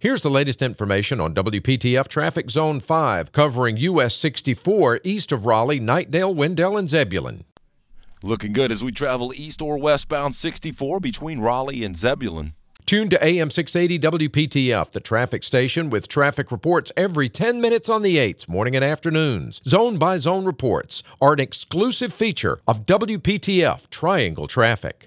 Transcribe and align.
Here's 0.00 0.20
the 0.20 0.30
latest 0.30 0.62
information 0.62 1.20
on 1.20 1.34
WPTF 1.34 2.06
Traffic 2.06 2.50
Zone 2.50 2.78
5, 2.78 3.32
covering 3.32 3.78
US 3.78 4.14
64 4.14 5.00
east 5.02 5.32
of 5.32 5.44
Raleigh, 5.44 5.80
Knightdale, 5.80 6.32
Wendell, 6.32 6.76
and 6.76 6.88
Zebulon. 6.88 7.42
Looking 8.22 8.52
good 8.52 8.70
as 8.70 8.84
we 8.84 8.92
travel 8.92 9.32
east 9.34 9.60
or 9.60 9.76
westbound 9.76 10.36
64 10.36 11.00
between 11.00 11.40
Raleigh 11.40 11.82
and 11.82 11.96
Zebulon. 11.96 12.52
Tune 12.86 13.08
to 13.08 13.22
AM 13.24 13.50
680 13.50 14.28
WPTF, 14.28 14.92
the 14.92 15.00
traffic 15.00 15.42
station 15.42 15.90
with 15.90 16.06
traffic 16.06 16.52
reports 16.52 16.92
every 16.96 17.28
10 17.28 17.60
minutes 17.60 17.88
on 17.88 18.02
the 18.02 18.18
8s, 18.18 18.48
morning 18.48 18.76
and 18.76 18.84
afternoons. 18.84 19.60
Zone 19.66 19.98
by 19.98 20.16
zone 20.18 20.44
reports 20.44 21.02
are 21.20 21.32
an 21.32 21.40
exclusive 21.40 22.14
feature 22.14 22.60
of 22.68 22.86
WPTF 22.86 23.90
Triangle 23.90 24.46
Traffic. 24.46 25.06